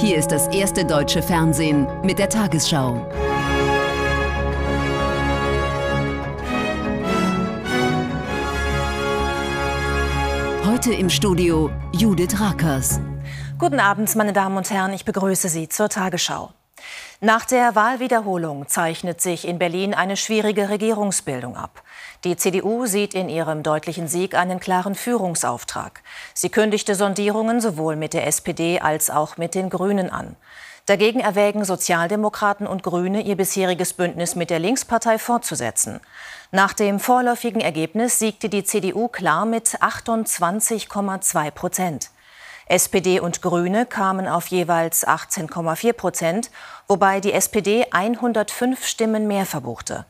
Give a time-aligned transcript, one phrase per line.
[0.00, 3.06] Hier ist das erste deutsche Fernsehen mit der Tagesschau.
[10.64, 12.98] Heute im Studio Judith Rakers.
[13.58, 16.54] Guten Abend, meine Damen und Herren, ich begrüße Sie zur Tagesschau.
[17.22, 21.82] Nach der Wahlwiederholung zeichnet sich in Berlin eine schwierige Regierungsbildung ab.
[22.24, 26.00] Die CDU sieht in ihrem deutlichen Sieg einen klaren Führungsauftrag.
[26.32, 30.34] Sie kündigte Sondierungen sowohl mit der SPD als auch mit den Grünen an.
[30.86, 36.00] Dagegen erwägen Sozialdemokraten und Grüne, ihr bisheriges Bündnis mit der Linkspartei fortzusetzen.
[36.52, 42.10] Nach dem vorläufigen Ergebnis siegte die CDU klar mit 28,2 Prozent.
[42.70, 46.50] SPD und Grüne kamen auf jeweils 18,4 Prozent,
[46.86, 50.06] wobei die SPD 105 Stimmen mehr verbuchte.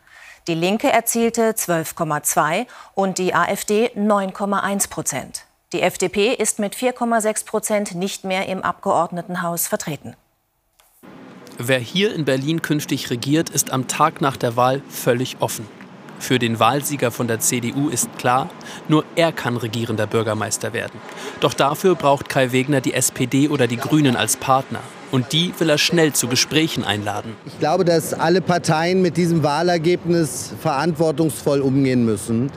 [0.47, 5.47] Die Linke erzielte 12,2 und die AfD 9,1 Prozent.
[5.73, 10.17] Die FDP ist mit 4,6 Prozent nicht mehr im Abgeordnetenhaus vertreten.
[11.57, 15.67] Wer hier in Berlin künftig regiert, ist am Tag nach der Wahl völlig offen.
[16.21, 18.51] Für den Wahlsieger von der CDU ist klar,
[18.89, 21.01] nur er kann regierender Bürgermeister werden.
[21.41, 24.81] Doch dafür braucht Kai Wegner die SPD oder die Grünen als Partner.
[25.11, 27.35] Und die will er schnell zu Gesprächen einladen.
[27.47, 32.53] Ich glaube, dass alle Parteien mit diesem Wahlergebnis verantwortungsvoll umgehen müssen.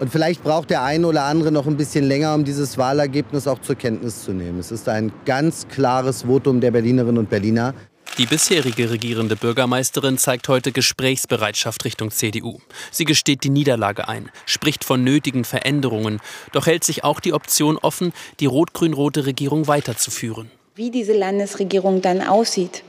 [0.00, 3.60] Und vielleicht braucht der eine oder andere noch ein bisschen länger, um dieses Wahlergebnis auch
[3.60, 4.58] zur Kenntnis zu nehmen.
[4.58, 7.72] Es ist ein ganz klares Votum der Berlinerinnen und Berliner.
[8.18, 12.58] Die bisherige regierende Bürgermeisterin zeigt heute Gesprächsbereitschaft Richtung CDU.
[12.90, 16.18] Sie gesteht die Niederlage ein, spricht von nötigen Veränderungen,
[16.50, 20.50] doch hält sich auch die Option offen, die rot-grün-rote Regierung weiterzuführen.
[20.74, 22.82] Wie diese Landesregierung dann aussieht,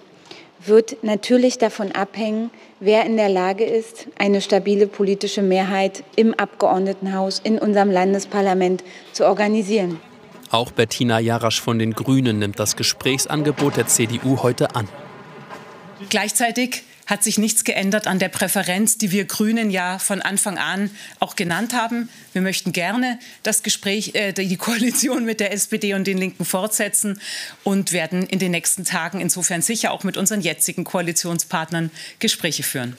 [0.66, 7.40] wird natürlich davon abhängen, wer in der Lage ist, eine stabile politische Mehrheit im Abgeordnetenhaus,
[7.44, 10.00] in unserem Landesparlament zu organisieren.
[10.50, 14.90] Auch Bettina Jarasch von den Grünen nimmt das Gesprächsangebot der CDU heute an.
[16.10, 20.92] Gleichzeitig hat sich nichts geändert an der Präferenz, die wir Grünen ja von Anfang an
[21.20, 22.08] auch genannt haben.
[22.34, 27.20] Wir möchten gerne das Gespräch, äh, die Koalition mit der SPD und den Linken fortsetzen
[27.64, 32.96] und werden in den nächsten Tagen insofern sicher auch mit unseren jetzigen Koalitionspartnern Gespräche führen.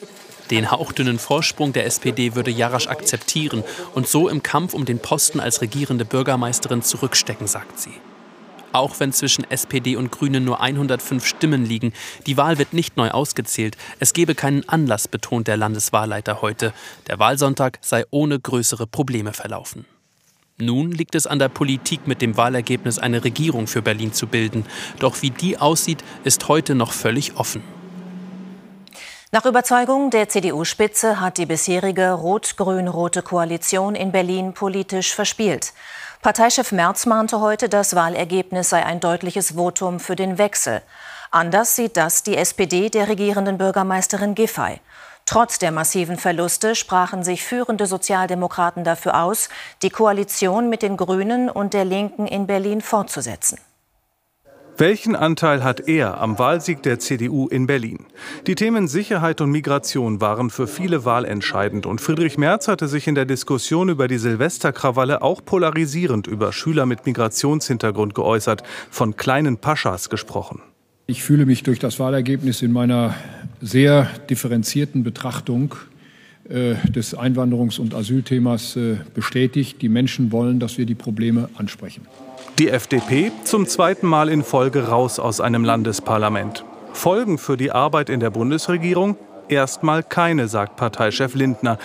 [0.49, 3.63] Den hauchdünnen Vorsprung der SPD würde Jarasch akzeptieren
[3.95, 7.93] und so im Kampf um den Posten als regierende Bürgermeisterin zurückstecken, sagt sie
[8.73, 11.93] auch wenn zwischen SPD und Grünen nur 105 Stimmen liegen.
[12.27, 13.77] Die Wahl wird nicht neu ausgezählt.
[13.99, 16.73] Es gebe keinen Anlass, betont der Landeswahlleiter heute.
[17.07, 19.85] Der Wahlsonntag sei ohne größere Probleme verlaufen.
[20.57, 24.65] Nun liegt es an der Politik, mit dem Wahlergebnis eine Regierung für Berlin zu bilden.
[24.99, 27.63] Doch wie die aussieht, ist heute noch völlig offen.
[29.33, 35.71] Nach Überzeugung der CDU-Spitze hat die bisherige rot-grün-rote Koalition in Berlin politisch verspielt.
[36.21, 40.81] Parteichef Merz mahnte heute, das Wahlergebnis sei ein deutliches Votum für den Wechsel.
[41.31, 44.81] Anders sieht das die SPD der regierenden Bürgermeisterin Giffey.
[45.25, 49.47] Trotz der massiven Verluste sprachen sich führende Sozialdemokraten dafür aus,
[49.81, 53.57] die Koalition mit den Grünen und der Linken in Berlin fortzusetzen.
[54.77, 58.05] Welchen Anteil hat er am Wahlsieg der CDU in Berlin?
[58.47, 63.15] Die Themen Sicherheit und Migration waren für viele wahlentscheidend und Friedrich Merz hatte sich in
[63.15, 70.09] der Diskussion über die Silvesterkrawalle auch polarisierend über Schüler mit Migrationshintergrund geäußert, von kleinen Paschas
[70.09, 70.61] gesprochen.
[71.05, 73.15] Ich fühle mich durch das Wahlergebnis in meiner
[73.59, 75.75] sehr differenzierten Betrachtung
[76.49, 79.81] äh, des Einwanderungs- und Asylthemas äh, bestätigt.
[79.81, 82.07] Die Menschen wollen, dass wir die Probleme ansprechen.
[82.61, 86.63] Die FDP zum zweiten Mal in Folge raus aus einem Landesparlament.
[86.93, 89.17] Folgen für die Arbeit in der Bundesregierung?
[89.49, 91.79] Erstmal keine, sagt Parteichef Lindner.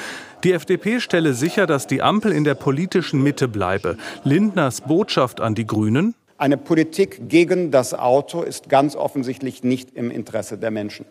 [0.44, 3.96] Die FDP stelle sicher, dass die Ampel in der politischen Mitte bleibe.
[4.22, 6.14] Lindners Botschaft an die Grünen?
[6.36, 11.06] Eine Politik gegen das Auto ist ganz offensichtlich nicht im Interesse der Menschen.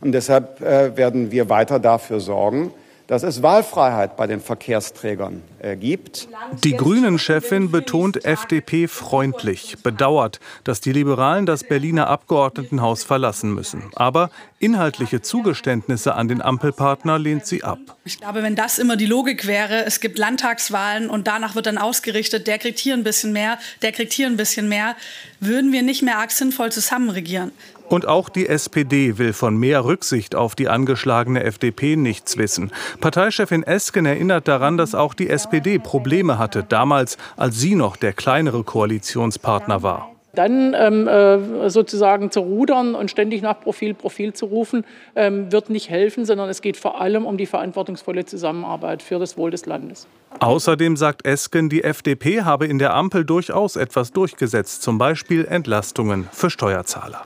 [0.00, 2.72] Und deshalb äh, werden wir weiter dafür sorgen,
[3.06, 6.28] dass es Wahlfreiheit bei den Verkehrsträgern äh, gibt.
[6.64, 13.82] Die Grünen-Chefin betont FDP freundlich, bedauert, dass die Liberalen das Berliner Abgeordnetenhaus verlassen müssen.
[13.94, 17.78] Aber inhaltliche Zugeständnisse an den Ampelpartner lehnt sie ab.
[18.04, 21.78] Ich glaube, wenn das immer die Logik wäre, es gibt Landtagswahlen und danach wird dann
[21.78, 24.96] ausgerichtet, der kriegt hier ein bisschen mehr, der kriegt hier ein bisschen mehr,
[25.40, 27.52] würden wir nicht mehr arg sinnvoll zusammenregieren.
[27.88, 32.72] Und auch die SPD will von mehr Rücksicht auf die angeschlagene FDP nichts wissen.
[33.00, 38.12] Parteichefin Esken erinnert daran, dass auch die SPD Probleme hatte, damals, als sie noch der
[38.12, 40.10] kleinere Koalitionspartner war.
[40.34, 44.84] Dann ähm, äh, sozusagen zu rudern und ständig nach Profil, Profil zu rufen,
[45.14, 49.36] ähm, wird nicht helfen, sondern es geht vor allem um die verantwortungsvolle Zusammenarbeit für das
[49.36, 50.08] Wohl des Landes.
[50.40, 56.28] Außerdem sagt Esken, die FDP habe in der Ampel durchaus etwas durchgesetzt, zum Beispiel Entlastungen
[56.32, 57.24] für Steuerzahler.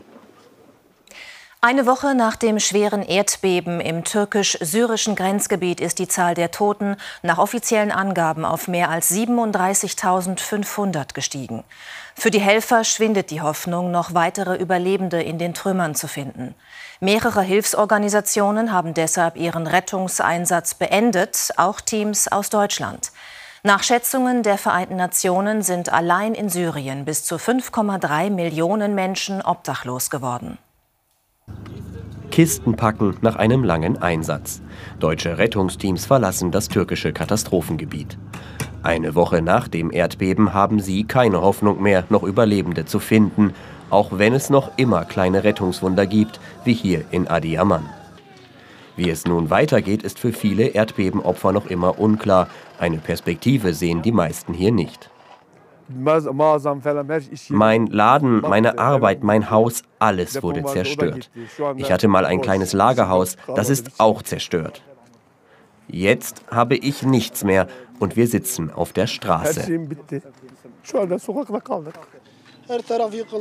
[1.60, 7.38] Eine Woche nach dem schweren Erdbeben im türkisch-syrischen Grenzgebiet ist die Zahl der Toten nach
[7.38, 11.64] offiziellen Angaben auf mehr als 37.500 gestiegen.
[12.14, 16.55] Für die Helfer schwindet die Hoffnung, noch weitere Überlebende in den Trümmern zu finden.
[17.00, 23.11] Mehrere Hilfsorganisationen haben deshalb ihren Rettungseinsatz beendet, auch Teams aus Deutschland.
[23.64, 30.08] Nach Schätzungen der Vereinten Nationen sind allein in Syrien bis zu 5,3 Millionen Menschen obdachlos
[30.08, 30.56] geworden.
[32.31, 34.62] Kisten packen nach einem langen Einsatz.
[35.00, 38.17] Deutsche Rettungsteams verlassen das türkische Katastrophengebiet.
[38.83, 43.55] Eine Woche nach dem Erdbeben haben sie keine Hoffnung mehr, noch Überlebende zu finden,
[43.91, 47.89] auch wenn es noch immer kleine Rettungswunder gibt, wie hier in Adiyaman.
[48.97, 52.49] Wie es nun weitergeht, ist für viele Erdbebenopfer noch immer unklar.
[52.79, 55.11] Eine Perspektive sehen die meisten hier nicht.
[57.49, 61.31] Mein Laden, meine Arbeit, mein Haus, alles wurde zerstört.
[61.76, 64.82] Ich hatte mal ein kleines Lagerhaus, das ist auch zerstört.
[65.88, 67.67] Jetzt habe ich nichts mehr
[67.99, 69.67] und wir sitzen auf der Straße.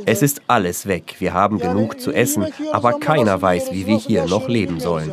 [0.06, 4.26] Es ist alles weg, wir haben genug zu essen, aber keiner weiß, wie wir hier
[4.26, 5.12] noch leben sollen.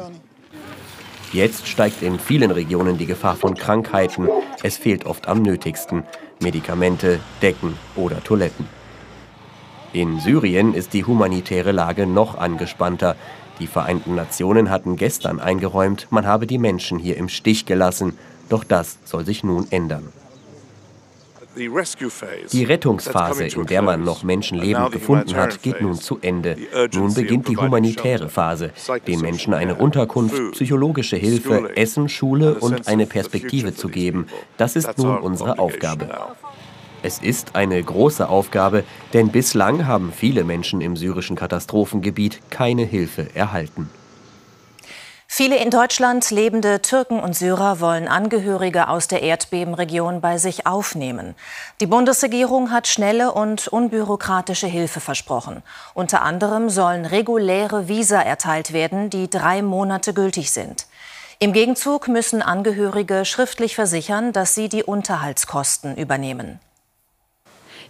[1.36, 4.30] Jetzt steigt in vielen Regionen die Gefahr von Krankheiten.
[4.64, 6.06] Es fehlt oft am nötigsten.
[6.42, 8.66] Medikamente, Decken oder Toiletten.
[9.92, 13.18] In Syrien ist die humanitäre Lage noch angespannter.
[13.60, 18.18] Die Vereinten Nationen hatten gestern eingeräumt, man habe die Menschen hier im Stich gelassen.
[18.48, 20.14] Doch das soll sich nun ändern.
[21.58, 26.58] Die Rettungsphase, in der man noch Menschenleben gefunden hat, geht nun zu Ende.
[26.94, 28.72] Nun beginnt die humanitäre Phase,
[29.08, 34.28] den Menschen eine Unterkunft, psychologische Hilfe, Essen, Schule und eine Perspektive zu geben.
[34.58, 36.10] Das ist nun unsere Aufgabe.
[37.04, 43.28] Es ist eine große Aufgabe, denn bislang haben viele Menschen im syrischen Katastrophengebiet keine Hilfe
[43.36, 43.90] erhalten.
[45.28, 51.36] Viele in Deutschland lebende Türken und Syrer wollen Angehörige aus der Erdbebenregion bei sich aufnehmen.
[51.82, 55.64] Die Bundesregierung hat schnelle und unbürokratische Hilfe versprochen.
[55.94, 60.86] Unter anderem sollen reguläre Visa erteilt werden, die drei Monate gültig sind.
[61.40, 66.60] Im Gegenzug müssen Angehörige schriftlich versichern, dass sie die Unterhaltskosten übernehmen.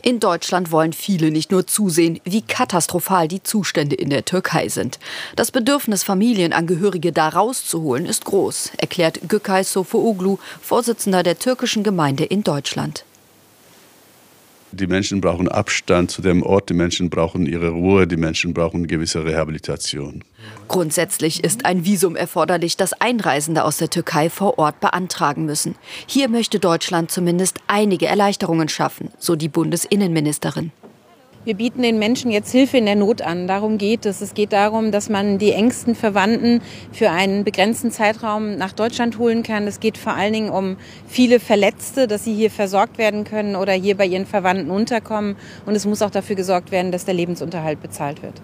[0.07, 4.99] In Deutschland wollen viele nicht nur zusehen, wie katastrophal die Zustände in der Türkei sind.
[5.35, 12.43] Das Bedürfnis, Familienangehörige da rauszuholen, ist groß, erklärt Gökay Sofooglu, Vorsitzender der türkischen Gemeinde in
[12.43, 13.03] Deutschland.
[14.77, 18.87] Die Menschen brauchen Abstand zu dem Ort, die Menschen brauchen ihre Ruhe, die Menschen brauchen
[18.87, 20.21] gewisse Rehabilitation.
[20.67, 25.75] Grundsätzlich ist ein Visum erforderlich, das Einreisende aus der Türkei vor Ort beantragen müssen.
[26.07, 30.71] Hier möchte Deutschland zumindest einige Erleichterungen schaffen, so die Bundesinnenministerin.
[31.45, 33.47] Wir bieten den Menschen jetzt Hilfe in der Not an.
[33.47, 34.19] Darum geht es.
[34.19, 36.59] Es geht darum, dass man die engsten Verwandten
[36.91, 39.67] für einen begrenzten Zeitraum nach Deutschland holen kann.
[39.67, 40.75] Es geht vor allen Dingen um
[41.07, 45.35] viele Verletzte, dass sie hier versorgt werden können oder hier bei ihren Verwandten unterkommen.
[45.67, 48.41] Und es muss auch dafür gesorgt werden, dass der Lebensunterhalt bezahlt wird.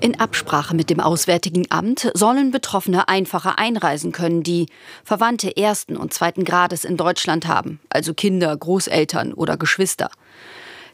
[0.00, 4.66] In Absprache mit dem Auswärtigen Amt sollen Betroffene einfacher einreisen können, die
[5.02, 10.10] Verwandte ersten und zweiten Grades in Deutschland haben, also Kinder, Großeltern oder Geschwister.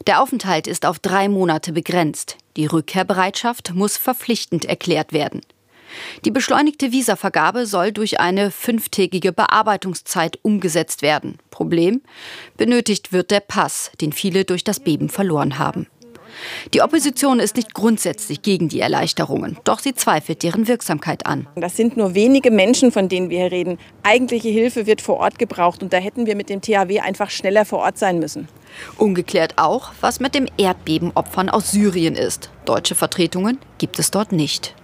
[0.07, 2.37] Der Aufenthalt ist auf drei Monate begrenzt.
[2.57, 5.41] Die Rückkehrbereitschaft muss verpflichtend erklärt werden.
[6.25, 11.37] Die beschleunigte Visavergabe soll durch eine fünftägige Bearbeitungszeit umgesetzt werden.
[11.49, 12.01] Problem?
[12.57, 15.87] Benötigt wird der Pass, den viele durch das Beben verloren haben.
[16.73, 21.47] Die Opposition ist nicht grundsätzlich gegen die Erleichterungen, doch sie zweifelt deren Wirksamkeit an.
[21.55, 23.77] Das sind nur wenige Menschen, von denen wir hier reden.
[24.03, 27.65] Eigentliche Hilfe wird vor Ort gebraucht und da hätten wir mit dem THW einfach schneller
[27.65, 28.47] vor Ort sein müssen.
[28.97, 32.49] Ungeklärt auch, was mit dem Erdbebenopfern aus Syrien ist.
[32.65, 34.75] Deutsche Vertretungen gibt es dort nicht.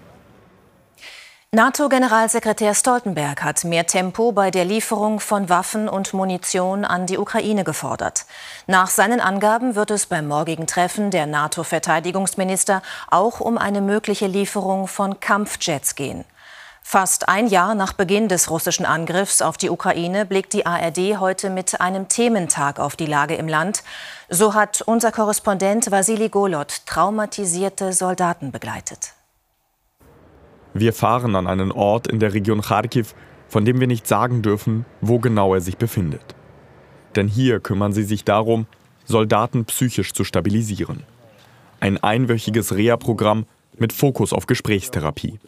[1.56, 7.64] NATO-Generalsekretär Stoltenberg hat mehr Tempo bei der Lieferung von Waffen und Munition an die Ukraine
[7.64, 8.26] gefordert.
[8.68, 14.90] Nach seinen Angaben wird es beim morgigen Treffen der NATO-Verteidigungsminister auch um eine mögliche Lieferung
[14.90, 16.26] von Kampfjets gehen.
[16.84, 21.50] Fast ein Jahr nach Beginn des russischen Angriffs auf die Ukraine blickt die ARD heute
[21.50, 23.82] mit einem Thementag auf die Lage im Land.
[24.28, 29.15] So hat unser Korrespondent Vasili Golot traumatisierte Soldaten begleitet.
[30.77, 33.15] Wir fahren an einen Ort in der Region Kharkiv,
[33.48, 36.36] von dem wir nicht sagen dürfen, wo genau er sich befindet.
[37.15, 38.67] Denn hier kümmern sie sich darum,
[39.05, 41.03] Soldaten psychisch zu stabilisieren.
[41.79, 43.46] Ein einwöchiges Reha-Programm
[43.77, 45.39] mit Fokus auf Gesprächstherapie.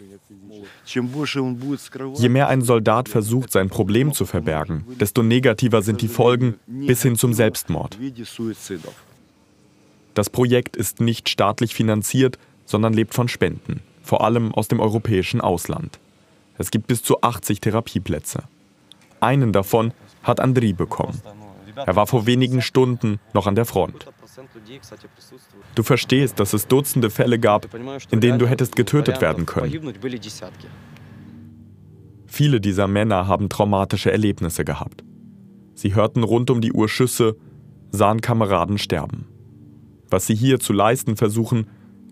[0.85, 7.01] Je mehr ein Soldat versucht, sein Problem zu verbergen, desto negativer sind die Folgen bis
[7.01, 7.97] hin zum Selbstmord.
[10.13, 15.41] Das Projekt ist nicht staatlich finanziert, sondern lebt von Spenden, vor allem aus dem europäischen
[15.41, 15.99] Ausland.
[16.57, 18.43] Es gibt bis zu 80 Therapieplätze.
[19.19, 21.21] Einen davon hat Andri bekommen.
[21.75, 24.07] Er war vor wenigen Stunden noch an der Front.
[25.75, 27.67] Du verstehst, dass es Dutzende Fälle gab,
[28.11, 29.93] in denen du hättest getötet werden können.
[32.25, 35.03] Viele dieser Männer haben traumatische Erlebnisse gehabt.
[35.75, 37.35] Sie hörten rund um die Uhr Schüsse,
[37.91, 39.27] sahen Kameraden sterben.
[40.09, 41.67] Was sie hier zu leisten versuchen,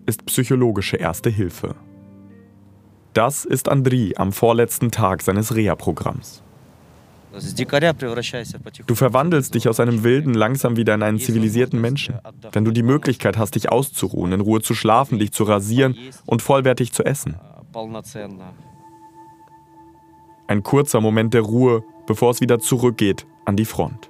[0.06, 1.74] ist psychologische Erste Hilfe.
[3.12, 6.42] Das ist Andri am vorletzten Tag seines Reha-Programms.
[8.86, 12.16] Du verwandelst dich aus einem Wilden langsam wieder in einen zivilisierten Menschen.
[12.52, 16.40] Wenn du die Möglichkeit hast, dich auszuruhen, in Ruhe zu schlafen, dich zu rasieren und
[16.40, 17.36] vollwertig zu essen.
[20.46, 24.08] Ein kurzer Moment der Ruhe, bevor es wieder zurückgeht an die Front.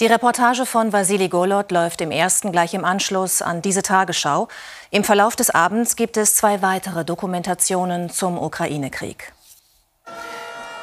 [0.00, 4.48] Die Reportage von Vasili Golot läuft im ersten gleich im Anschluss an diese Tagesschau.
[4.90, 9.32] Im Verlauf des Abends gibt es zwei weitere Dokumentationen zum Ukraine-Krieg.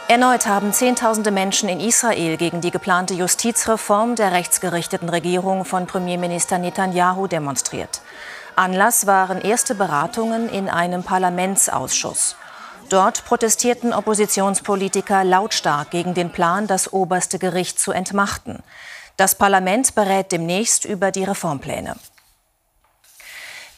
[0.07, 6.59] Erneut haben Zehntausende Menschen in Israel gegen die geplante Justizreform der rechtsgerichteten Regierung von Premierminister
[6.59, 8.01] Netanyahu demonstriert.
[8.55, 12.35] Anlass waren erste Beratungen in einem Parlamentsausschuss.
[12.89, 18.63] Dort protestierten Oppositionspolitiker lautstark gegen den Plan, das oberste Gericht zu entmachten.
[19.19, 21.97] Das Parlament berät demnächst über die Reformpläne.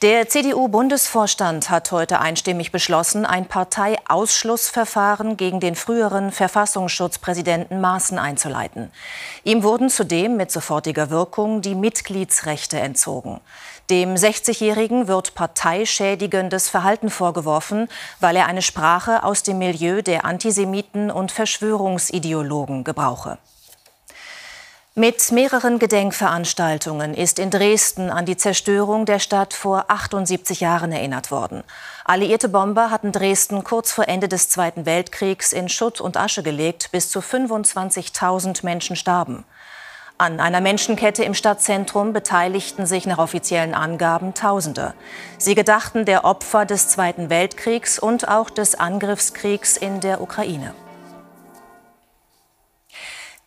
[0.03, 8.91] Der CDU-Bundesvorstand hat heute einstimmig beschlossen, ein Parteiausschlussverfahren gegen den früheren Verfassungsschutzpräsidenten Maaßen einzuleiten.
[9.43, 13.41] Ihm wurden zudem mit sofortiger Wirkung die Mitgliedsrechte entzogen.
[13.89, 21.09] Dem 60-Jährigen wird parteischädigendes Verhalten vorgeworfen, weil er eine Sprache aus dem Milieu der Antisemiten
[21.09, 23.39] und Verschwörungsideologen gebrauche.
[24.93, 31.31] Mit mehreren Gedenkveranstaltungen ist in Dresden an die Zerstörung der Stadt vor 78 Jahren erinnert
[31.31, 31.63] worden.
[32.03, 36.89] Alliierte Bomber hatten Dresden kurz vor Ende des Zweiten Weltkriegs in Schutt und Asche gelegt.
[36.91, 39.45] Bis zu 25.000 Menschen starben.
[40.17, 44.93] An einer Menschenkette im Stadtzentrum beteiligten sich nach offiziellen Angaben Tausende.
[45.37, 50.75] Sie gedachten der Opfer des Zweiten Weltkriegs und auch des Angriffskriegs in der Ukraine.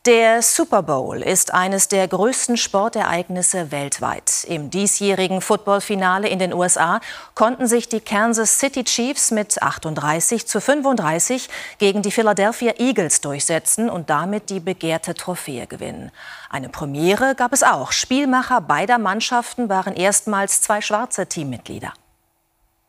[0.06, 4.44] Der Super Bowl ist eines der größten Sportereignisse weltweit.
[4.46, 7.00] Im diesjährigen Footballfinale in den USA
[7.34, 13.88] konnten sich die Kansas City Chiefs mit 38 zu 35 gegen die Philadelphia Eagles durchsetzen
[13.88, 16.10] und damit die begehrte Trophäe gewinnen.
[16.50, 17.90] Eine Premiere gab es auch.
[17.90, 21.94] Spielmacher beider Mannschaften waren erstmals zwei schwarze Teammitglieder.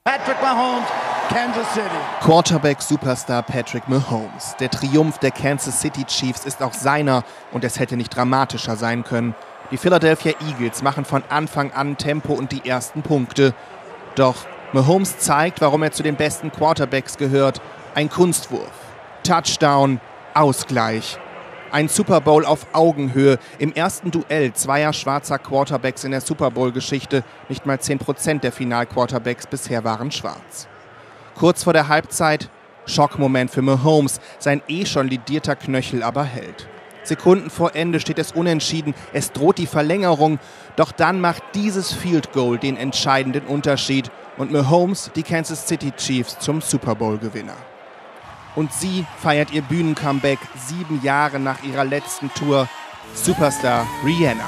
[0.08, 0.88] Patrick Mahomes,
[1.30, 1.90] Kansas City.
[2.22, 4.56] Quarterback-Superstar Patrick Mahomes.
[4.60, 9.04] Der Triumph der Kansas City Chiefs ist auch seiner und es hätte nicht dramatischer sein
[9.04, 9.34] können.
[9.72, 13.56] Die Philadelphia Eagles machen von Anfang an Tempo und die ersten Punkte.
[14.14, 14.36] Doch
[14.74, 17.60] Mahomes zeigt, warum er zu den besten Quarterbacks gehört.
[17.96, 18.74] Ein Kunstwurf,
[19.24, 20.00] Touchdown,
[20.36, 21.18] Ausgleich.
[21.72, 23.40] Ein Super Bowl auf Augenhöhe.
[23.58, 27.24] Im ersten Duell zweier schwarzer Quarterbacks in der Super Bowl-Geschichte.
[27.50, 30.68] Nicht mal 10% der Final-Quarterbacks bisher waren schwarz.
[31.36, 32.50] Kurz vor der Halbzeit,
[32.86, 34.22] Schockmoment für Mahomes.
[34.40, 36.68] Sein eh schon lidierter Knöchel aber hält.
[37.04, 38.94] Sekunden vor Ende steht es unentschieden.
[39.12, 40.40] Es droht die Verlängerung.
[40.76, 46.40] Doch dann macht dieses Field Goal den entscheidenden Unterschied und Mahomes die Kansas City Chiefs
[46.40, 47.56] zum Super Bowl-Gewinner.
[48.56, 52.68] Und sie feiert ihr Bühnencomeback sieben Jahre nach ihrer letzten Tour.
[53.14, 54.44] Superstar Rihanna.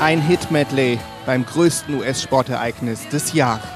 [0.00, 3.68] Ein Hit-Medley beim größten US-Sportereignis des Jahres.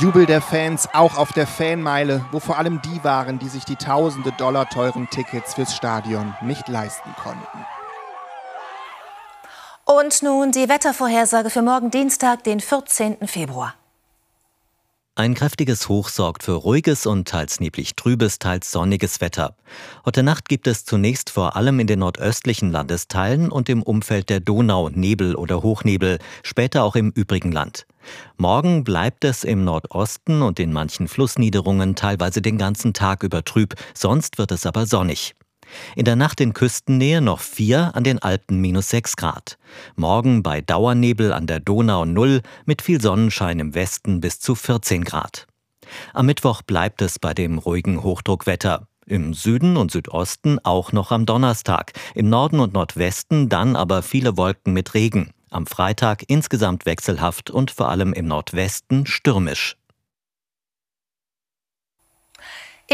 [0.00, 3.76] Jubel der Fans auch auf der Fanmeile, wo vor allem die waren, die sich die
[3.76, 7.64] tausende Dollar teuren Tickets fürs Stadion nicht leisten konnten.
[9.96, 13.28] Und nun die Wettervorhersage für morgen Dienstag, den 14.
[13.28, 13.76] Februar.
[15.14, 19.54] Ein kräftiges Hoch sorgt für ruhiges und teils neblig trübes, teils sonniges Wetter.
[20.04, 24.40] Heute Nacht gibt es zunächst vor allem in den nordöstlichen Landesteilen und im Umfeld der
[24.40, 27.86] Donau Nebel oder Hochnebel, später auch im übrigen Land.
[28.36, 33.76] Morgen bleibt es im Nordosten und in manchen Flussniederungen teilweise den ganzen Tag über trüb,
[33.94, 35.36] sonst wird es aber sonnig.
[35.96, 39.58] In der Nacht in Küstennähe noch 4, an den Alpen minus 6 Grad.
[39.96, 45.04] Morgen bei Dauernebel an der Donau 0, mit viel Sonnenschein im Westen bis zu 14
[45.04, 45.46] Grad.
[46.12, 48.86] Am Mittwoch bleibt es bei dem ruhigen Hochdruckwetter.
[49.06, 54.36] Im Süden und Südosten auch noch am Donnerstag, im Norden und Nordwesten dann aber viele
[54.36, 55.32] Wolken mit Regen.
[55.50, 59.76] Am Freitag insgesamt wechselhaft und vor allem im Nordwesten stürmisch.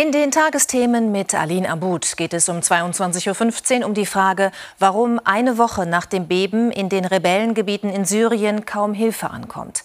[0.02, 5.20] In den Tagesthemen mit Aline Abud geht es um 22.15 Uhr um die Frage, warum
[5.24, 9.84] eine Woche nach dem Beben in den Rebellengebieten in Syrien kaum Hilfe ankommt.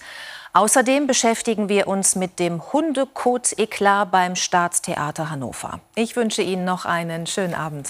[0.53, 5.81] Außerdem beschäftigen wir uns mit dem Hundekot-Eklat beim Staatstheater Hannover.
[5.95, 7.89] Ich wünsche Ihnen noch einen schönen Abend.